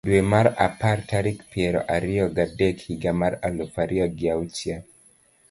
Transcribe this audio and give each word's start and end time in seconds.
dwe 0.07 0.19
mar 0.33 0.47
apar 0.67 0.97
tarik 1.09 1.37
piero 1.51 1.81
ariyo 1.95 2.25
ga 2.35 2.45
dek 2.59 2.77
higa 2.85 3.11
mar 3.21 3.33
aluf 3.47 3.73
ariyo 3.83 4.05
gi 4.17 4.27
auchiel, 4.35 4.83